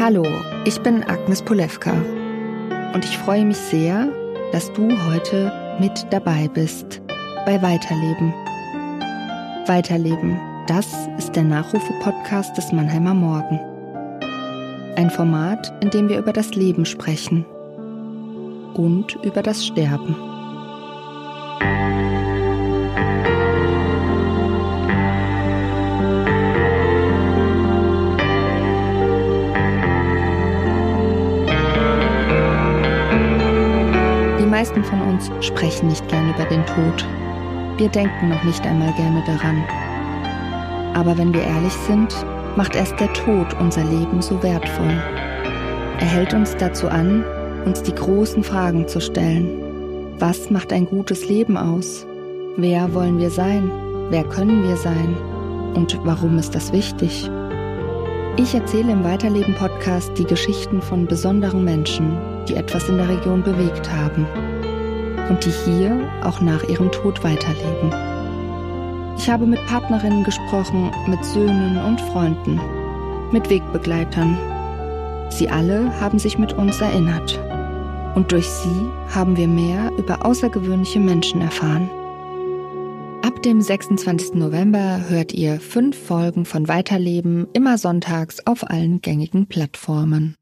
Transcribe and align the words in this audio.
Hallo, 0.00 0.24
ich 0.64 0.80
bin 0.80 1.04
Agnes 1.04 1.42
Polewka 1.42 1.92
und 2.94 3.04
ich 3.04 3.18
freue 3.18 3.44
mich 3.44 3.58
sehr, 3.58 4.10
dass 4.50 4.72
du 4.72 4.88
heute 5.10 5.52
mit 5.78 6.06
dabei 6.08 6.48
bist 6.48 7.02
bei 7.44 7.60
Weiterleben. 7.60 8.32
Weiterleben, 9.66 10.40
das 10.66 10.86
ist 11.18 11.36
der 11.36 11.42
Nachrufe-Podcast 11.42 12.56
des 12.56 12.72
Mannheimer 12.72 13.12
Morgen. 13.12 13.60
Ein 14.96 15.10
Format, 15.10 15.70
in 15.82 15.90
dem 15.90 16.08
wir 16.08 16.16
über 16.16 16.32
das 16.32 16.54
Leben 16.54 16.86
sprechen 16.86 17.44
und 18.72 19.18
über 19.22 19.42
das 19.42 19.66
Sterben. 19.66 20.29
Meisten 34.60 34.84
von 34.84 35.00
uns 35.00 35.30
sprechen 35.40 35.88
nicht 35.88 36.06
gern 36.08 36.34
über 36.34 36.44
den 36.44 36.66
Tod. 36.66 37.06
Wir 37.78 37.88
denken 37.88 38.28
noch 38.28 38.44
nicht 38.44 38.62
einmal 38.66 38.92
gerne 38.92 39.24
daran. 39.24 39.64
Aber 40.94 41.16
wenn 41.16 41.32
wir 41.32 41.42
ehrlich 41.42 41.72
sind, 41.72 42.14
macht 42.56 42.76
erst 42.76 43.00
der 43.00 43.10
Tod 43.14 43.58
unser 43.58 43.84
Leben 43.84 44.20
so 44.20 44.42
wertvoll. 44.42 45.02
Er 45.98 46.06
hält 46.06 46.34
uns 46.34 46.54
dazu 46.58 46.88
an, 46.88 47.24
uns 47.64 47.82
die 47.82 47.94
großen 47.94 48.44
Fragen 48.44 48.86
zu 48.86 49.00
stellen. 49.00 49.48
Was 50.18 50.50
macht 50.50 50.74
ein 50.74 50.84
gutes 50.84 51.26
Leben 51.26 51.56
aus? 51.56 52.06
Wer 52.58 52.92
wollen 52.92 53.18
wir 53.18 53.30
sein? 53.30 53.72
Wer 54.10 54.24
können 54.24 54.62
wir 54.62 54.76
sein? 54.76 55.16
Und 55.72 55.98
warum 56.04 56.36
ist 56.36 56.54
das 56.54 56.70
wichtig? 56.70 57.30
Ich 58.42 58.54
erzähle 58.54 58.92
im 58.92 59.04
Weiterleben-Podcast 59.04 60.16
die 60.16 60.24
Geschichten 60.24 60.80
von 60.80 61.04
besonderen 61.04 61.62
Menschen, 61.62 62.16
die 62.48 62.54
etwas 62.54 62.88
in 62.88 62.96
der 62.96 63.10
Region 63.10 63.42
bewegt 63.42 63.92
haben 63.92 64.26
und 65.28 65.44
die 65.44 65.50
hier 65.50 66.10
auch 66.22 66.40
nach 66.40 66.64
ihrem 66.64 66.90
Tod 66.90 67.22
weiterleben. 67.22 67.92
Ich 69.18 69.28
habe 69.28 69.44
mit 69.44 69.64
Partnerinnen 69.66 70.24
gesprochen, 70.24 70.90
mit 71.06 71.22
Söhnen 71.22 71.76
und 71.84 72.00
Freunden, 72.00 72.58
mit 73.30 73.50
Wegbegleitern. 73.50 74.38
Sie 75.28 75.50
alle 75.50 75.92
haben 76.00 76.18
sich 76.18 76.38
mit 76.38 76.54
uns 76.54 76.80
erinnert. 76.80 77.38
Und 78.14 78.32
durch 78.32 78.48
sie 78.48 78.88
haben 79.14 79.36
wir 79.36 79.48
mehr 79.48 79.92
über 79.98 80.24
außergewöhnliche 80.24 80.98
Menschen 80.98 81.42
erfahren. 81.42 81.90
Ab 83.22 83.42
dem 83.42 83.60
26. 83.60 84.34
November 84.34 85.08
hört 85.08 85.32
ihr 85.32 85.60
fünf 85.60 85.96
Folgen 85.96 86.46
von 86.46 86.68
Weiterleben 86.68 87.48
immer 87.52 87.76
sonntags 87.76 88.46
auf 88.46 88.68
allen 88.68 89.02
gängigen 89.02 89.46
Plattformen. 89.46 90.36